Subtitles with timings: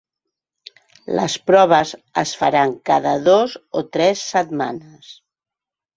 [1.19, 1.93] Les proves
[2.23, 5.17] es faran cada dos o tres setmanes.